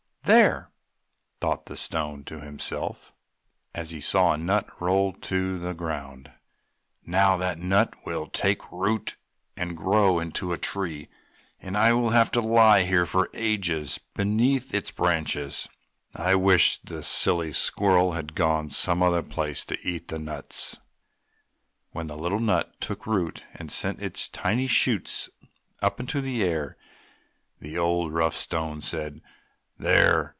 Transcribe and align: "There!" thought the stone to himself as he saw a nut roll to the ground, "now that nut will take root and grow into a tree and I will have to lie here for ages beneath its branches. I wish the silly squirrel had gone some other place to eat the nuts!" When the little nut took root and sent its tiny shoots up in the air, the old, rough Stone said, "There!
"There!" 0.23 0.71
thought 1.41 1.65
the 1.65 1.75
stone 1.75 2.23
to 2.25 2.39
himself 2.39 3.13
as 3.73 3.89
he 3.89 3.99
saw 3.99 4.31
a 4.31 4.37
nut 4.37 4.65
roll 4.79 5.11
to 5.13 5.59
the 5.59 5.73
ground, 5.73 6.31
"now 7.05 7.35
that 7.35 7.57
nut 7.59 7.95
will 8.05 8.27
take 8.27 8.71
root 8.71 9.17
and 9.57 9.75
grow 9.75 10.19
into 10.21 10.53
a 10.53 10.57
tree 10.57 11.09
and 11.59 11.75
I 11.77 11.91
will 11.93 12.11
have 12.11 12.31
to 12.31 12.39
lie 12.39 12.83
here 12.83 13.05
for 13.05 13.29
ages 13.33 13.99
beneath 14.15 14.73
its 14.73 14.89
branches. 14.89 15.67
I 16.15 16.35
wish 16.35 16.77
the 16.81 17.03
silly 17.03 17.51
squirrel 17.51 18.13
had 18.13 18.33
gone 18.33 18.69
some 18.69 19.03
other 19.03 19.23
place 19.23 19.65
to 19.65 19.77
eat 19.85 20.07
the 20.07 20.19
nuts!" 20.19 20.77
When 21.91 22.07
the 22.07 22.17
little 22.17 22.39
nut 22.39 22.79
took 22.79 23.05
root 23.05 23.43
and 23.55 23.69
sent 23.69 24.01
its 24.01 24.29
tiny 24.29 24.67
shoots 24.67 25.29
up 25.81 25.99
in 25.99 26.05
the 26.05 26.41
air, 26.41 26.77
the 27.59 27.77
old, 27.77 28.13
rough 28.13 28.35
Stone 28.35 28.79
said, 28.81 29.19
"There! 29.77 30.29